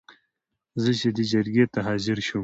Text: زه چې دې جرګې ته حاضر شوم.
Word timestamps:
زه 0.83 0.91
چې 0.99 1.07
دې 1.15 1.23
جرګې 1.31 1.65
ته 1.73 1.79
حاضر 1.87 2.17
شوم. 2.27 2.39